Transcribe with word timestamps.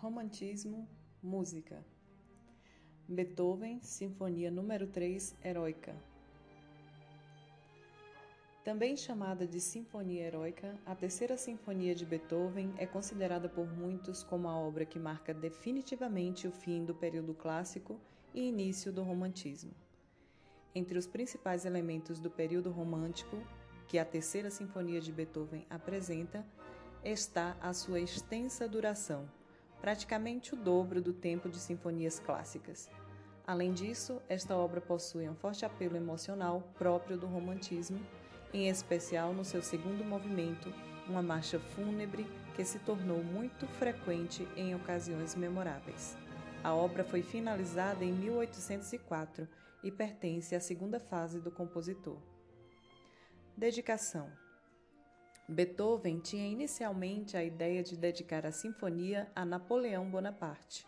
Romantismo, 0.00 0.88
música. 1.20 1.84
Beethoven, 3.08 3.80
Sinfonia 3.82 4.48
número 4.48 4.86
3, 4.86 5.36
Heróica. 5.42 5.92
Também 8.62 8.96
chamada 8.96 9.44
de 9.44 9.58
Sinfonia 9.60 10.24
Heróica, 10.24 10.78
a 10.86 10.94
terceira 10.94 11.36
sinfonia 11.36 11.96
de 11.96 12.06
Beethoven 12.06 12.72
é 12.78 12.86
considerada 12.86 13.48
por 13.48 13.66
muitos 13.66 14.22
como 14.22 14.46
a 14.46 14.56
obra 14.56 14.86
que 14.86 15.00
marca 15.00 15.34
definitivamente 15.34 16.46
o 16.46 16.52
fim 16.52 16.84
do 16.84 16.94
período 16.94 17.34
clássico 17.34 18.00
e 18.32 18.42
início 18.42 18.92
do 18.92 19.02
romantismo. 19.02 19.74
Entre 20.76 20.96
os 20.96 21.08
principais 21.08 21.64
elementos 21.64 22.20
do 22.20 22.30
período 22.30 22.70
romântico 22.70 23.36
que 23.88 23.98
a 23.98 24.04
terceira 24.04 24.48
sinfonia 24.48 25.00
de 25.00 25.10
Beethoven 25.10 25.66
apresenta 25.68 26.46
está 27.02 27.56
a 27.60 27.72
sua 27.72 27.98
extensa 27.98 28.68
duração 28.68 29.28
praticamente 29.80 30.54
o 30.54 30.56
dobro 30.56 31.00
do 31.00 31.12
tempo 31.12 31.48
de 31.48 31.58
sinfonias 31.58 32.18
clássicas. 32.18 32.90
Além 33.46 33.72
disso, 33.72 34.20
esta 34.28 34.56
obra 34.56 34.80
possui 34.80 35.28
um 35.28 35.34
forte 35.34 35.64
apelo 35.64 35.96
emocional 35.96 36.62
próprio 36.78 37.16
do 37.16 37.26
romantismo, 37.26 37.98
em 38.52 38.68
especial 38.68 39.32
no 39.32 39.44
seu 39.44 39.62
segundo 39.62 40.04
movimento, 40.04 40.72
uma 41.08 41.22
marcha 41.22 41.58
fúnebre 41.58 42.26
que 42.54 42.64
se 42.64 42.78
tornou 42.80 43.22
muito 43.22 43.66
frequente 43.66 44.46
em 44.56 44.74
ocasiões 44.74 45.34
memoráveis. 45.34 46.16
A 46.62 46.74
obra 46.74 47.04
foi 47.04 47.22
finalizada 47.22 48.04
em 48.04 48.12
1804 48.12 49.48
e 49.82 49.90
pertence 49.90 50.54
à 50.54 50.60
segunda 50.60 50.98
fase 50.98 51.40
do 51.40 51.50
compositor. 51.50 52.18
Dedicação 53.56 54.30
Beethoven 55.50 56.18
tinha 56.18 56.46
inicialmente 56.46 57.34
a 57.34 57.42
ideia 57.42 57.82
de 57.82 57.96
dedicar 57.96 58.44
a 58.44 58.52
sinfonia 58.52 59.32
a 59.34 59.46
Napoleão 59.46 60.04
Bonaparte. 60.04 60.86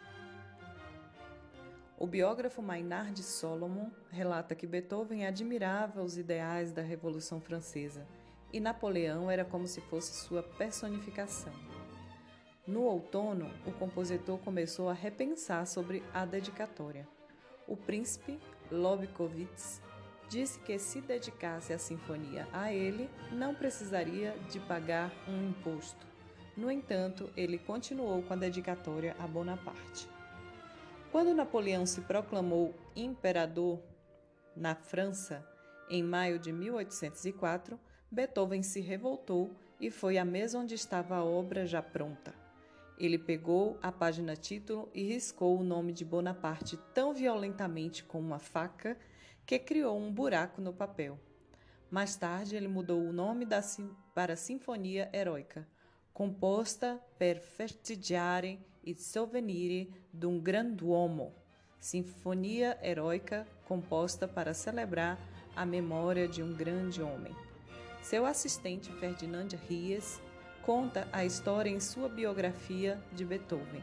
O 1.99 2.07
biógrafo 2.07 2.61
Maynard 2.61 3.23
Solomon 3.23 3.91
relata 4.11 4.55
que 4.55 4.67
Beethoven 4.67 5.25
admirava 5.25 6.03
os 6.03 6.19
ideais 6.19 6.73
da 6.73 6.83
Revolução 6.83 7.41
Francesa 7.41 8.07
e 8.53 8.61
Napoleão 8.61 9.31
era 9.31 9.47
como 9.47 9.67
se 9.67 9.81
fosse 9.81 10.27
sua 10.27 10.43
personificação. 10.43 11.55
No 12.67 12.83
outono, 12.83 13.51
o 13.67 13.73
compositor 13.73 14.37
começou 14.41 14.91
a 14.91 14.93
repensar 14.93 15.67
sobre 15.67 16.05
a 16.13 16.27
dedicatória. 16.27 17.09
O 17.67 17.79
príncipe 17.79 18.39
Lobkowitz 18.71 19.81
disse 20.31 20.61
que 20.61 20.79
se 20.79 21.01
dedicasse 21.01 21.73
a 21.73 21.79
sinfonia 21.79 22.47
a 22.53 22.73
ele, 22.73 23.11
não 23.33 23.53
precisaria 23.53 24.33
de 24.49 24.61
pagar 24.61 25.11
um 25.29 25.49
imposto. 25.49 26.07
No 26.57 26.71
entanto, 26.71 27.29
ele 27.37 27.59
continuou 27.59 28.23
com 28.23 28.33
a 28.33 28.37
dedicatória 28.37 29.17
a 29.19 29.27
Bonaparte. 29.27 30.09
Quando 31.11 31.35
Napoleão 31.35 31.85
se 31.85 32.03
proclamou 32.03 32.73
imperador 32.95 33.81
na 34.55 34.77
França, 34.77 35.45
em 35.89 36.01
maio 36.01 36.39
de 36.39 36.53
1804, 36.53 37.79
Beethoven 38.09 38.63
se 38.63 38.81
revoltou 38.81 39.51
e 39.81 39.91
foi 39.91 40.17
à 40.17 40.25
mesa 40.25 40.61
onde 40.61 40.77
estava 40.77 41.17
a 41.17 41.25
obra 41.25 41.67
já 41.67 41.83
pronta. 41.83 42.33
Ele 42.97 43.19
pegou 43.19 43.79
a 43.83 43.91
página 43.91 44.37
título 44.37 44.89
e 44.95 45.03
riscou 45.03 45.59
o 45.59 45.65
nome 45.65 45.93
de 45.93 46.05
Bonaparte 46.05 46.77
tão 46.95 47.13
violentamente 47.13 48.05
com 48.05 48.21
uma 48.21 48.39
faca 48.39 48.97
que 49.47 49.59
criou 49.59 49.99
um 49.99 50.13
buraco 50.13 50.61
no 50.61 50.73
papel. 50.73 51.19
Mais 51.91 52.15
tarde, 52.17 52.55
ele 52.57 52.69
mudou 52.69 53.01
o 53.01 53.13
nome 53.13 53.45
da, 53.45 53.61
para 54.15 54.37
Sinfonia 54.37 55.11
Heroica, 55.13 55.67
composta 56.13 57.01
per 57.19 57.41
festeggiare 57.41 58.59
i 58.85 58.95
souvenir 58.95 59.89
d'un 60.13 60.41
grand'uomo. 60.41 61.33
Sinfonia 61.79 62.79
Heroica, 62.83 63.47
composta 63.67 64.29
para 64.29 64.55
celebrar 64.55 65.19
a 65.57 65.65
memória 65.65 66.29
de 66.29 66.43
um 66.43 66.53
grande 66.53 67.03
homem. 67.03 67.35
Seu 68.03 68.25
assistente 68.27 68.93
Ferdinand 68.93 69.49
Ries 69.69 70.21
conta 70.63 71.09
a 71.13 71.25
história 71.25 71.71
em 71.71 71.81
sua 71.81 72.09
biografia 72.09 73.03
de 73.13 73.25
Beethoven. 73.25 73.83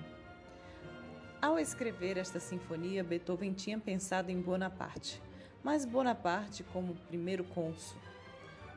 Ao 1.41 1.59
escrever 1.59 2.17
esta 2.17 2.39
sinfonia, 2.39 3.03
Beethoven 3.03 3.53
tinha 3.53 3.79
pensado 3.79 4.31
em 4.31 4.41
Bonaparte, 4.41 5.21
mas 5.67 5.83
Bonaparte 5.83 6.63
como 6.63 6.95
primeiro 7.09 7.43
cônsul. 7.43 7.97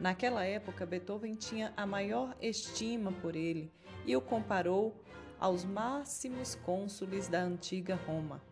Naquela 0.00 0.44
época, 0.44 0.84
Beethoven 0.84 1.36
tinha 1.36 1.72
a 1.76 1.86
maior 1.86 2.36
estima 2.42 3.12
por 3.12 3.36
ele 3.36 3.70
e 4.04 4.16
o 4.16 4.20
comparou 4.20 5.00
aos 5.38 5.64
máximos 5.64 6.56
cônsules 6.56 7.28
da 7.28 7.40
antiga 7.42 7.94
Roma. 7.94 8.42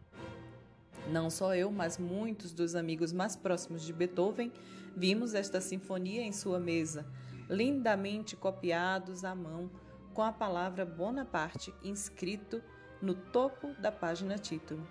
Não 1.10 1.28
só 1.28 1.52
eu, 1.56 1.72
mas 1.72 1.98
muitos 1.98 2.52
dos 2.52 2.76
amigos 2.76 3.12
mais 3.12 3.34
próximos 3.34 3.82
de 3.82 3.92
Beethoven 3.92 4.52
vimos 4.96 5.34
esta 5.34 5.60
sinfonia 5.60 6.22
em 6.22 6.30
sua 6.30 6.60
mesa, 6.60 7.04
lindamente 7.50 8.36
copiados 8.36 9.24
à 9.24 9.34
mão, 9.34 9.68
com 10.14 10.22
a 10.22 10.30
palavra 10.30 10.86
Bonaparte 10.86 11.74
inscrito 11.82 12.62
no 13.02 13.14
topo 13.14 13.74
da 13.80 13.90
página 13.90 14.38
título 14.38 14.86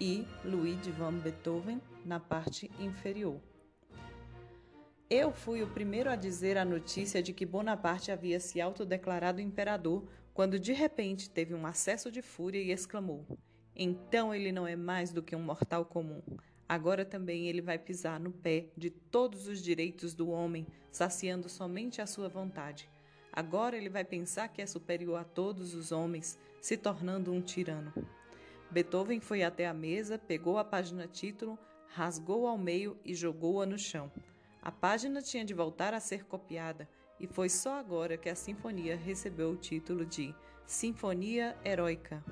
e 0.00 0.24
Ludwig 0.44 0.88
van 0.92 1.14
Beethoven 1.14 1.80
na 2.04 2.20
parte 2.20 2.70
inferior. 2.78 3.40
Eu 5.08 5.30
fui 5.30 5.62
o 5.62 5.66
primeiro 5.66 6.08
a 6.08 6.16
dizer 6.16 6.56
a 6.56 6.64
notícia 6.64 7.22
de 7.22 7.32
que 7.32 7.44
Bonaparte 7.44 8.10
havia 8.10 8.40
se 8.40 8.60
autodeclarado 8.60 9.40
imperador 9.40 10.08
quando 10.32 10.58
de 10.58 10.72
repente 10.72 11.28
teve 11.28 11.54
um 11.54 11.66
acesso 11.66 12.10
de 12.10 12.22
fúria 12.22 12.62
e 12.62 12.72
exclamou: 12.72 13.26
Então 13.76 14.34
ele 14.34 14.50
não 14.50 14.66
é 14.66 14.74
mais 14.74 15.12
do 15.12 15.22
que 15.22 15.36
um 15.36 15.42
mortal 15.42 15.84
comum. 15.84 16.22
Agora 16.68 17.04
também 17.04 17.48
ele 17.48 17.60
vai 17.60 17.78
pisar 17.78 18.18
no 18.18 18.32
pé 18.32 18.68
de 18.74 18.88
todos 18.88 19.46
os 19.46 19.62
direitos 19.62 20.14
do 20.14 20.30
homem, 20.30 20.66
saciando 20.90 21.48
somente 21.48 22.00
a 22.00 22.06
sua 22.06 22.28
vontade. 22.30 22.88
Agora 23.30 23.76
ele 23.76 23.90
vai 23.90 24.04
pensar 24.04 24.48
que 24.48 24.62
é 24.62 24.66
superior 24.66 25.20
a 25.20 25.24
todos 25.24 25.74
os 25.74 25.92
homens, 25.92 26.38
se 26.60 26.76
tornando 26.76 27.32
um 27.32 27.42
tirano. 27.42 27.92
Beethoven 28.70 29.20
foi 29.20 29.42
até 29.42 29.66
a 29.66 29.74
mesa, 29.74 30.18
pegou 30.18 30.56
a 30.56 30.64
página 30.64 31.06
título, 31.06 31.58
rasgou 31.94 32.46
ao 32.46 32.56
meio 32.56 32.98
e 33.04 33.14
jogou-a 33.14 33.66
no 33.66 33.78
chão. 33.78 34.10
A 34.62 34.70
página 34.70 35.20
tinha 35.20 35.44
de 35.44 35.52
voltar 35.52 35.92
a 35.92 36.00
ser 36.00 36.24
copiada, 36.24 36.88
e 37.20 37.26
foi 37.26 37.48
só 37.48 37.78
agora 37.78 38.16
que 38.16 38.28
a 38.28 38.34
sinfonia 38.34 38.96
recebeu 38.96 39.50
o 39.50 39.56
título 39.56 40.04
de 40.06 40.34
Sinfonia 40.66 41.56
Heróica. 41.64 42.24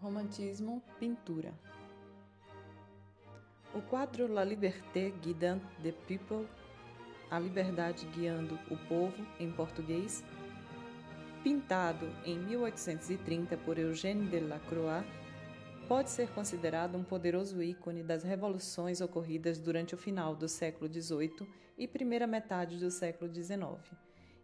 Romantismo, 0.00 0.82
pintura. 0.98 1.54
O 3.74 3.80
quadro 3.80 4.30
La 4.30 4.44
Liberté 4.44 5.10
guidant 5.22 5.62
the 5.82 5.92
people, 6.06 6.46
A 7.30 7.38
Liberdade 7.38 8.04
guiando 8.06 8.58
o 8.70 8.76
povo, 8.88 9.26
em 9.40 9.50
português, 9.50 10.22
pintado 11.42 12.08
em 12.24 12.38
1830 12.38 13.56
por 13.58 13.76
Eugène 13.76 14.28
Delacroix, 14.28 15.04
pode 15.88 16.10
ser 16.10 16.28
considerado 16.30 16.96
um 16.96 17.02
poderoso 17.02 17.62
ícone 17.62 18.02
das 18.02 18.22
revoluções 18.22 19.00
ocorridas 19.00 19.58
durante 19.58 19.94
o 19.94 19.98
final 19.98 20.36
do 20.36 20.48
século 20.48 20.90
XVIII 20.92 21.46
e 21.76 21.88
primeira 21.88 22.26
metade 22.26 22.78
do 22.78 22.90
século 22.90 23.32
XIX, 23.32 23.60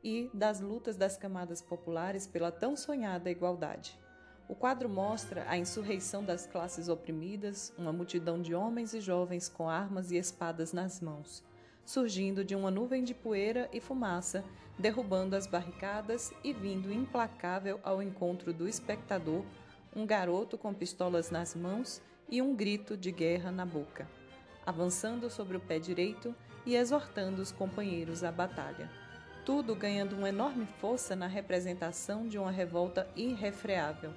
e 0.02 0.28
das 0.34 0.60
lutas 0.60 0.96
das 0.96 1.16
camadas 1.16 1.62
populares 1.62 2.26
pela 2.26 2.50
tão 2.50 2.76
sonhada 2.76 3.30
igualdade. 3.30 3.96
O 4.48 4.54
quadro 4.54 4.88
mostra 4.88 5.44
a 5.48 5.56
insurreição 5.56 6.24
das 6.24 6.46
classes 6.46 6.88
oprimidas, 6.88 7.72
uma 7.78 7.92
multidão 7.92 8.40
de 8.40 8.54
homens 8.54 8.92
e 8.92 9.00
jovens 9.00 9.48
com 9.48 9.68
armas 9.68 10.10
e 10.10 10.16
espadas 10.16 10.72
nas 10.72 11.00
mãos 11.00 11.46
surgindo 11.88 12.44
de 12.44 12.54
uma 12.54 12.70
nuvem 12.70 13.02
de 13.02 13.14
poeira 13.14 13.66
e 13.72 13.80
fumaça, 13.80 14.44
derrubando 14.78 15.34
as 15.34 15.46
barricadas 15.46 16.34
e 16.44 16.52
vindo 16.52 16.92
implacável 16.92 17.80
ao 17.82 18.02
encontro 18.02 18.52
do 18.52 18.68
espectador, 18.68 19.42
um 19.96 20.04
garoto 20.04 20.58
com 20.58 20.74
pistolas 20.74 21.30
nas 21.30 21.54
mãos 21.54 22.02
e 22.30 22.42
um 22.42 22.54
grito 22.54 22.94
de 22.94 23.10
guerra 23.10 23.50
na 23.50 23.64
boca, 23.64 24.06
avançando 24.66 25.30
sobre 25.30 25.56
o 25.56 25.60
pé 25.60 25.78
direito 25.78 26.34
e 26.66 26.76
exortando 26.76 27.40
os 27.40 27.52
companheiros 27.52 28.22
à 28.22 28.30
batalha. 28.30 28.90
Tudo 29.46 29.74
ganhando 29.74 30.14
uma 30.14 30.28
enorme 30.28 30.66
força 30.66 31.16
na 31.16 31.26
representação 31.26 32.28
de 32.28 32.38
uma 32.38 32.50
revolta 32.50 33.08
irrefreável. 33.16 34.12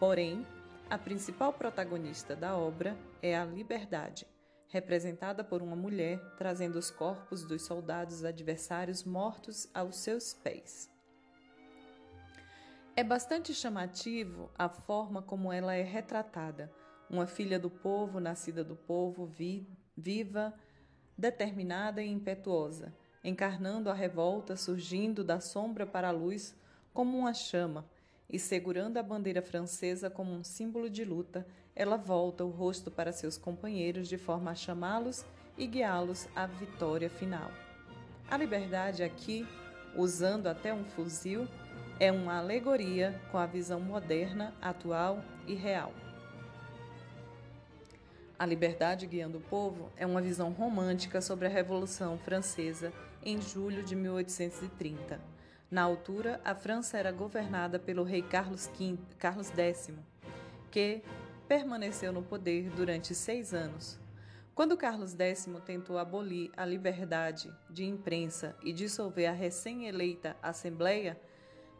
Porém, 0.00 0.44
a 0.90 0.98
principal 0.98 1.52
protagonista 1.52 2.34
da 2.34 2.56
obra 2.56 2.96
é 3.22 3.36
a 3.36 3.44
liberdade 3.44 4.26
representada 4.68 5.44
por 5.44 5.62
uma 5.62 5.76
mulher 5.76 6.20
trazendo 6.36 6.76
os 6.76 6.90
corpos 6.90 7.44
dos 7.44 7.62
soldados 7.62 8.24
adversários 8.24 9.04
mortos 9.04 9.68
aos 9.72 9.96
seus 9.96 10.34
pés. 10.34 10.90
É 12.94 13.04
bastante 13.04 13.52
chamativo 13.52 14.50
a 14.56 14.68
forma 14.68 15.20
como 15.20 15.52
ela 15.52 15.74
é 15.74 15.82
retratada, 15.82 16.72
uma 17.10 17.26
filha 17.26 17.58
do 17.58 17.70
povo, 17.70 18.18
nascida 18.18 18.64
do 18.64 18.74
povo, 18.74 19.26
vi, 19.26 19.68
viva, 19.96 20.54
determinada 21.16 22.02
e 22.02 22.10
impetuosa, 22.10 22.92
encarnando 23.22 23.90
a 23.90 23.94
revolta 23.94 24.56
surgindo 24.56 25.22
da 25.22 25.40
sombra 25.40 25.86
para 25.86 26.08
a 26.08 26.12
luz 26.12 26.54
como 26.92 27.18
uma 27.18 27.34
chama, 27.34 27.84
e 28.28 28.38
segurando 28.38 28.96
a 28.96 29.02
bandeira 29.02 29.42
francesa 29.42 30.10
como 30.10 30.32
um 30.32 30.42
símbolo 30.42 30.90
de 30.90 31.04
luta, 31.04 31.46
ela 31.76 31.98
volta 31.98 32.42
o 32.42 32.48
rosto 32.48 32.90
para 32.90 33.12
seus 33.12 33.36
companheiros 33.36 34.08
de 34.08 34.16
forma 34.16 34.50
a 34.50 34.54
chamá-los 34.54 35.26
e 35.58 35.66
guiá-los 35.66 36.26
à 36.34 36.46
vitória 36.46 37.10
final. 37.10 37.50
A 38.30 38.36
liberdade 38.38 39.02
aqui, 39.02 39.46
usando 39.94 40.46
até 40.46 40.72
um 40.72 40.84
fuzil, 40.84 41.46
é 42.00 42.10
uma 42.10 42.38
alegoria 42.38 43.20
com 43.30 43.38
a 43.38 43.46
visão 43.46 43.78
moderna, 43.78 44.54
atual 44.60 45.22
e 45.46 45.54
real. 45.54 45.92
A 48.38 48.44
Liberdade 48.44 49.06
Guiando 49.06 49.38
o 49.38 49.40
Povo 49.40 49.90
é 49.96 50.04
uma 50.06 50.20
visão 50.20 50.50
romântica 50.50 51.22
sobre 51.22 51.46
a 51.46 51.50
Revolução 51.50 52.18
Francesa 52.18 52.92
em 53.24 53.40
julho 53.40 53.82
de 53.82 53.96
1830. 53.96 55.18
Na 55.70 55.82
altura, 55.82 56.38
a 56.44 56.54
França 56.54 56.98
era 56.98 57.10
governada 57.10 57.78
pelo 57.78 58.02
rei 58.02 58.20
Carlos, 58.20 58.70
V, 58.78 58.98
Carlos 59.18 59.48
X, 59.48 59.90
que 60.70 61.02
permaneceu 61.48 62.12
no 62.12 62.22
poder 62.22 62.70
durante 62.70 63.14
seis 63.14 63.54
anos. 63.54 63.98
Quando 64.54 64.76
Carlos 64.76 65.14
X 65.14 65.48
tentou 65.64 65.98
abolir 65.98 66.50
a 66.56 66.64
liberdade 66.64 67.52
de 67.68 67.84
imprensa 67.84 68.56
e 68.62 68.72
dissolver 68.72 69.28
a 69.28 69.32
recém-eleita 69.32 70.36
Assembleia, 70.42 71.20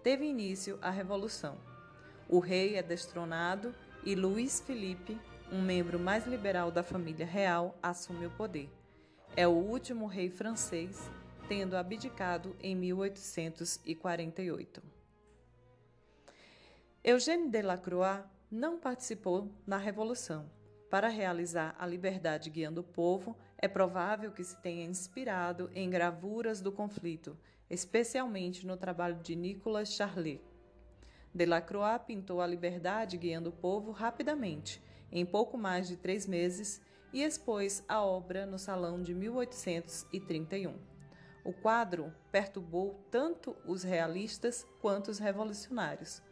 teve 0.02 0.26
início 0.26 0.78
a 0.82 0.90
Revolução. 0.90 1.58
O 2.28 2.38
rei 2.38 2.76
é 2.76 2.82
destronado 2.82 3.74
e 4.04 4.14
Luís 4.14 4.60
Felipe 4.60 5.18
um 5.50 5.62
membro 5.62 5.98
mais 5.98 6.26
liberal 6.26 6.70
da 6.70 6.82
família 6.82 7.24
real, 7.24 7.78
assume 7.82 8.26
o 8.26 8.30
poder. 8.30 8.68
É 9.36 9.46
o 9.46 9.52
último 9.52 10.06
rei 10.06 10.28
francês, 10.28 11.08
tendo 11.48 11.76
abdicado 11.76 12.56
em 12.60 12.74
1848. 12.74 14.82
Eugène 17.04 17.48
Delacroix 17.48 18.24
não 18.50 18.78
participou 18.78 19.50
na 19.66 19.76
Revolução. 19.76 20.50
Para 20.88 21.08
realizar 21.08 21.74
a 21.78 21.86
liberdade 21.86 22.48
guiando 22.48 22.80
o 22.80 22.84
povo, 22.84 23.36
é 23.58 23.66
provável 23.66 24.30
que 24.30 24.44
se 24.44 24.56
tenha 24.62 24.84
inspirado 24.84 25.68
em 25.74 25.90
gravuras 25.90 26.60
do 26.60 26.70
conflito, 26.70 27.36
especialmente 27.68 28.66
no 28.66 28.76
trabalho 28.76 29.20
de 29.20 29.34
Nicolas 29.34 29.92
Charlet. 29.92 30.40
Delacroix 31.34 32.04
pintou 32.06 32.40
a 32.40 32.46
liberdade 32.46 33.16
guiando 33.16 33.50
o 33.50 33.52
povo 33.52 33.90
rapidamente, 33.90 34.80
em 35.10 35.26
pouco 35.26 35.58
mais 35.58 35.88
de 35.88 35.96
três 35.96 36.26
meses 36.26 36.80
e 37.12 37.22
expôs 37.22 37.84
a 37.88 38.02
obra 38.02 38.46
no 38.46 38.58
Salão 38.58 39.02
de 39.02 39.12
1831. 39.12 40.74
O 41.44 41.52
quadro 41.52 42.12
perturbou 42.32 43.00
tanto 43.10 43.56
os 43.64 43.82
realistas 43.82 44.66
quanto 44.80 45.10
os 45.10 45.18
revolucionários. 45.18 46.22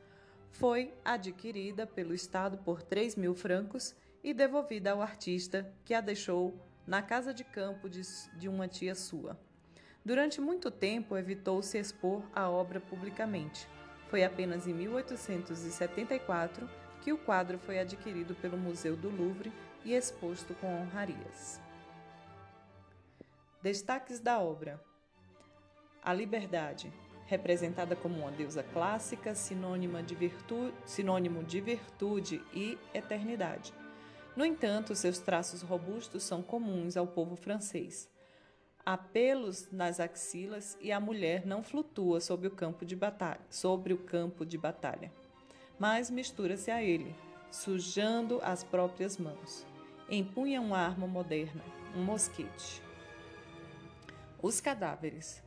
Foi 0.55 0.95
adquirida 1.05 1.85
pelo 1.85 2.15
Estado 2.15 2.59
por 2.59 2.81
3 2.81 3.17
mil 3.17 3.35
francos 3.35 3.93
e 4.23 4.33
devolvida 4.33 4.93
ao 4.93 5.03
artista, 5.03 5.69
que 5.85 5.93
a 5.93 6.01
deixou 6.01 6.55
na 6.87 7.03
casa 7.03 7.35
de 7.35 7.43
campo 7.43 7.89
de, 7.89 8.03
de 8.39 8.49
uma 8.49 8.69
tia 8.69 8.95
sua. 8.95 9.37
Durante 10.05 10.41
muito 10.41 10.71
tempo 10.71 11.17
evitou-se 11.17 11.77
expor 11.77 12.23
a 12.33 12.49
obra 12.49 12.81
publicamente. 12.81 13.67
Foi 14.09 14.23
apenas 14.23 14.69
em 14.69 14.73
1874 14.73 16.71
que 17.03 17.13
o 17.13 17.19
quadro 17.19 17.59
foi 17.59 17.81
adquirido 17.81 18.35
pelo 18.37 18.57
Museu 18.57 18.97
do 18.97 19.11
Louvre 19.11 19.53
e 19.85 19.93
exposto 19.93 20.55
com 20.55 20.69
honrarias. 20.69 21.61
Destaques 23.61 24.21
da 24.21 24.39
obra: 24.39 24.81
A 26.01 26.15
liberdade, 26.15 26.93
representada 27.27 27.97
como 27.97 28.21
uma 28.21 28.31
deusa 28.31 28.63
clássica, 28.63 29.35
sinônima 29.35 30.03
de 30.03 30.17
sinônimo 30.85 31.43
de 31.43 31.61
virtude 31.61 32.43
e 32.53 32.79
eternidade. 32.93 33.73
No 34.37 34.45
entanto, 34.45 34.95
seus 34.95 35.19
traços 35.19 35.63
robustos 35.63 36.23
são 36.23 36.43
comuns 36.43 36.97
ao 36.97 37.07
povo 37.07 37.37
francês. 37.37 38.11
Há 38.85 38.99
pelos 38.99 39.71
nas 39.71 40.01
axilas 40.01 40.77
e 40.81 40.93
a 40.93 41.01
mulher 41.01 41.47
não 41.47 41.63
flutua 41.63 42.21
sobre 42.21 42.49
o 42.49 42.51
campo 42.51 42.85
de 42.85 42.95
batalha. 42.95 43.41
Sobre 43.49 43.95
o 43.95 43.99
campo 43.99 44.45
de 44.45 44.59
batalha 44.59 45.11
mas 45.79 46.11
mistura-se 46.11 46.71
a 46.71 46.83
ele, 46.83 47.15
sujando 47.51 48.41
as 48.43 48.65
próprias 48.65 49.19
mãos. 49.19 49.67
Empunha 50.09 50.59
uma 50.61 50.79
arma 50.79 51.07
moderna, 51.07 51.63
um 51.95 52.03
mosquete. 52.03 52.83
Os 54.41 54.61
cadáveres. 54.61 55.44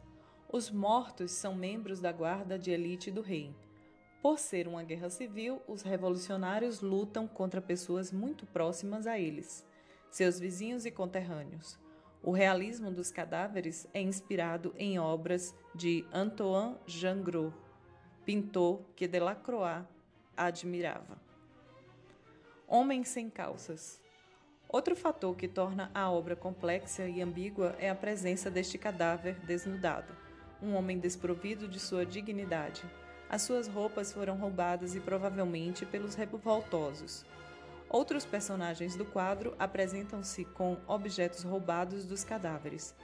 Os 0.50 0.72
mortos 0.72 1.32
são 1.32 1.54
membros 1.54 2.00
da 2.00 2.12
guarda 2.12 2.58
de 2.58 2.72
elite 2.72 3.12
do 3.12 3.22
rei. 3.22 3.54
Por 4.22 4.40
ser 4.40 4.66
uma 4.66 4.82
guerra 4.82 5.10
civil, 5.10 5.62
os 5.68 5.82
revolucionários 5.82 6.80
lutam 6.80 7.28
contra 7.28 7.62
pessoas 7.62 8.14
muito 8.14 8.46
próximas 8.46 9.06
a 9.06 9.20
eles, 9.20 9.68
seus 10.10 10.40
vizinhos 10.40 10.86
e 10.86 10.92
conterrâneos. 10.92 11.78
O 12.24 12.32
realismo 12.32 12.90
dos 12.90 13.12
cadáveres 13.12 13.90
é 13.94 14.02
inspirado 14.02 14.74
em 14.78 14.98
obras 14.98 15.54
de 15.76 16.06
Antoine 16.14 16.78
Jangros, 16.86 17.54
pintor 18.26 18.82
que 18.96 19.06
Delacroix 19.06 19.86
admirava. 20.36 21.20
Homem 22.66 23.04
sem 23.04 23.30
calças. 23.30 24.02
Outro 24.70 24.96
fator 24.96 25.36
que 25.36 25.48
torna 25.48 25.92
a 25.94 26.10
obra 26.10 26.38
complexa 26.38 27.06
e 27.06 27.22
ambígua 27.22 27.76
é 27.80 27.90
a 27.90 27.96
presença 27.96 28.50
deste 28.50 28.78
cadáver 28.78 29.40
desnudado, 29.46 30.27
um 30.62 30.75
homem 30.75 31.00
desprovido 31.00 31.68
de 31.68 31.80
sua 31.80 32.06
dignidade. 32.06 32.83
As 33.30 33.42
suas 33.42 33.68
roupas 33.68 34.13
foram 34.13 34.38
roubadas 34.38 34.95
e 34.95 35.00
provavelmente 35.00 35.86
pelos 35.86 36.15
revoltosos. 36.15 37.25
Outros 37.89 38.25
personagens 38.25 38.95
do 38.95 39.06
quadro 39.06 39.56
apresentam-se 39.57 40.44
com 40.45 40.77
objetos 40.88 41.44
roubados 41.44 42.06
dos 42.06 42.24
cadáveres. 42.24 42.95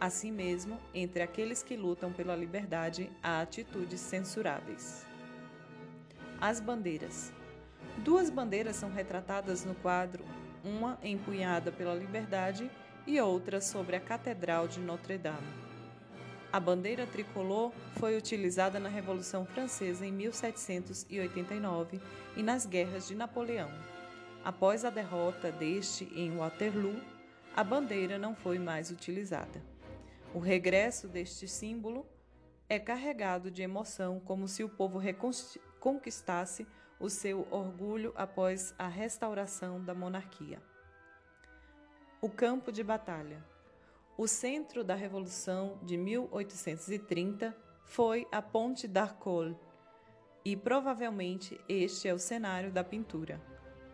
Assim 0.00 0.32
mesmo, 0.32 0.80
entre 0.92 1.22
aqueles 1.22 1.62
que 1.62 1.76
lutam 1.76 2.12
pela 2.12 2.34
liberdade, 2.34 3.08
há 3.22 3.40
atitudes 3.40 4.00
censuráveis. 4.00 5.06
As 6.40 6.60
bandeiras. 6.60 7.32
Duas 7.98 8.30
bandeiras 8.30 8.74
são 8.74 8.90
retratadas 8.90 9.64
no 9.64 9.76
quadro, 9.76 10.24
uma 10.64 10.98
empunhada 11.04 11.70
pela 11.70 11.94
Liberdade 11.94 12.68
e 13.06 13.20
outra 13.20 13.60
sobre 13.60 13.94
a 13.94 14.00
Catedral 14.00 14.66
de 14.66 14.80
Notre-Dame. 14.80 15.61
A 16.52 16.60
bandeira 16.60 17.06
tricolor 17.06 17.72
foi 17.94 18.14
utilizada 18.14 18.78
na 18.78 18.90
Revolução 18.90 19.46
Francesa 19.46 20.04
em 20.04 20.12
1789 20.12 21.98
e 22.36 22.42
nas 22.42 22.66
guerras 22.66 23.08
de 23.08 23.14
Napoleão. 23.14 23.70
Após 24.44 24.84
a 24.84 24.90
derrota 24.90 25.50
deste 25.50 26.04
em 26.14 26.36
Waterloo, 26.36 27.00
a 27.56 27.64
bandeira 27.64 28.18
não 28.18 28.34
foi 28.34 28.58
mais 28.58 28.90
utilizada. 28.90 29.62
O 30.34 30.38
regresso 30.38 31.08
deste 31.08 31.48
símbolo 31.48 32.06
é 32.68 32.78
carregado 32.78 33.50
de 33.50 33.62
emoção, 33.62 34.20
como 34.20 34.46
se 34.46 34.62
o 34.62 34.68
povo 34.68 35.00
conquistasse 35.80 36.66
o 37.00 37.08
seu 37.08 37.48
orgulho 37.50 38.12
após 38.14 38.74
a 38.78 38.88
restauração 38.88 39.82
da 39.82 39.94
monarquia. 39.94 40.62
O 42.20 42.28
campo 42.28 42.70
de 42.70 42.84
batalha. 42.84 43.51
O 44.22 44.28
centro 44.28 44.84
da 44.84 44.94
Revolução 44.94 45.80
de 45.82 45.96
1830 45.96 47.52
foi 47.82 48.24
a 48.30 48.40
Ponte 48.40 48.86
d'Arcole, 48.86 49.56
e 50.44 50.56
provavelmente 50.56 51.60
este 51.68 52.06
é 52.06 52.14
o 52.14 52.20
cenário 52.20 52.70
da 52.70 52.84
pintura. 52.84 53.42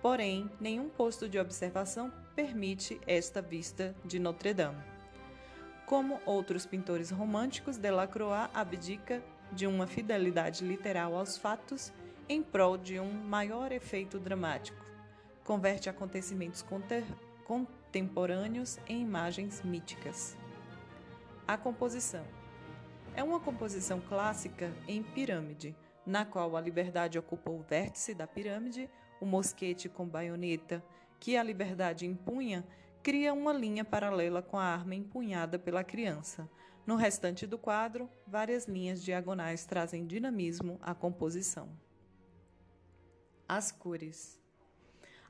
Porém, 0.03 0.51
nenhum 0.61 0.91
posto 0.91 1.27
de 1.31 1.39
observação 1.39 2.13
permite 2.37 3.01
esta 3.07 3.41
vista 3.41 3.97
de 4.05 4.19
Notre-Dame. 4.19 4.85
Como 5.87 6.21
outros 6.27 6.67
pintores 6.67 7.11
românticos, 7.11 7.79
Delacroix 7.79 8.51
abdica 8.53 9.25
de 9.51 9.67
uma 9.67 9.87
fidelidade 9.87 10.63
literal 10.63 11.17
aos 11.17 11.39
fatos 11.39 11.91
em 12.29 12.43
prol 12.43 12.77
de 12.77 13.01
um 13.01 13.11
maior 13.11 13.73
efeito 13.73 14.19
dramático. 14.19 14.85
Converte 15.43 15.89
acontecimentos 15.89 16.61
contemporâneos 17.89 18.79
em 18.87 19.01
imagens 19.01 19.63
míticas. 19.63 20.37
A 21.47 21.57
composição 21.57 22.25
é 23.15 23.25
uma 23.25 23.41
composição 23.41 23.99
clássica 23.99 24.71
em 24.87 25.03
pirâmide, 25.03 25.75
na 26.05 26.27
qual 26.27 26.55
a 26.55 26.61
liberdade 26.61 27.19
ocupa 27.19 27.51
o 27.51 27.63
vértice 27.63 28.15
da 28.15 28.27
pirâmide, 28.27 28.91
o 29.21 29.25
mosquete 29.25 29.89
com 29.89 30.07
baioneta 30.07 30.85
que 31.19 31.37
a 31.37 31.43
liberdade 31.43 32.07
empunha 32.07 32.63
cria 33.03 33.33
uma 33.33 33.55
linha 33.55 33.85
paralela 33.85 34.43
com 34.43 34.59
a 34.59 34.65
arma 34.65 34.95
empunhada 34.95 35.59
pela 35.59 35.83
criança, 35.83 36.49
no 36.87 36.95
restante 36.95 37.47
do 37.47 37.57
quadro, 37.57 38.09
várias 38.27 38.67
linhas 38.67 39.03
diagonais 39.03 39.65
trazem 39.65 40.07
dinamismo 40.07 40.79
à 40.83 40.95
composição. 40.95 41.69
As 43.49 43.73
cores. 43.73 44.39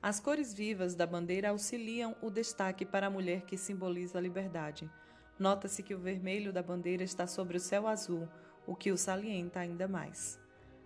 As 0.01 0.21
cores 0.21 0.55
vivas 0.55 0.95
da 0.95 1.05
bandeira 1.05 1.51
auxiliam 1.51 2.15
o 2.23 2.31
destaque 2.31 2.85
para 2.85 3.09
a 3.09 3.11
mulher 3.11 3.43
que 3.43 3.57
simboliza 3.57 4.19
a 4.19 4.21
liberdade. 4.21 4.89
Nota-se 5.37 5.83
que 5.83 5.93
o 5.93 5.99
vermelho 5.99 6.53
da 6.53 6.63
bandeira 6.63 7.03
está 7.03 7.27
sobre 7.27 7.57
o 7.57 7.61
céu 7.61 7.89
azul, 7.89 8.29
o 8.65 8.77
que 8.77 8.93
o 8.93 8.97
salienta 8.97 9.59
ainda 9.59 9.89
mais. 9.89 10.39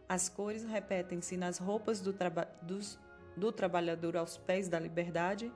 As 0.09 0.31
cores 0.31 0.65
repetem-se 0.65 1.37
nas 1.37 1.59
roupas 1.59 2.01
do, 2.01 2.13
traba 2.13 2.49
dos, 2.63 2.99
do 3.37 3.53
trabalhador 3.53 4.17
aos 4.17 4.39
pés 4.39 4.67
da 4.67 4.79
liberdade. 4.79 5.53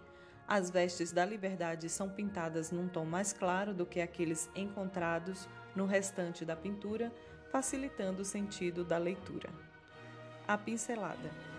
As 0.46 0.70
vestes 0.70 1.10
da 1.10 1.24
liberdade 1.24 1.88
são 1.88 2.10
pintadas 2.10 2.70
num 2.70 2.88
tom 2.88 3.06
mais 3.06 3.32
claro 3.32 3.72
do 3.72 3.86
que 3.86 4.02
aqueles 4.02 4.50
encontrados 4.54 5.48
no 5.74 5.86
restante 5.86 6.44
da 6.44 6.54
pintura, 6.54 7.10
facilitando 7.50 8.20
o 8.20 8.24
sentido 8.24 8.84
da 8.84 8.98
leitura. 8.98 9.48
A 10.46 10.58
pincelada. 10.58 11.55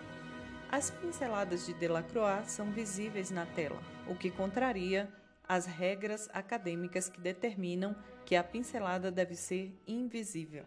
As 0.70 0.90
pinceladas 0.90 1.64
de 1.64 1.72
Delacroix 1.72 2.50
são 2.50 2.70
visíveis 2.70 3.30
na 3.30 3.46
tela, 3.46 3.80
o 4.06 4.14
que 4.14 4.30
contraria 4.30 5.08
as 5.48 5.64
regras 5.64 6.28
acadêmicas 6.34 7.08
que 7.08 7.18
determinam 7.18 7.96
que 8.26 8.36
a 8.36 8.44
pincelada 8.44 9.10
deve 9.10 9.34
ser 9.34 9.72
invisível. 9.86 10.66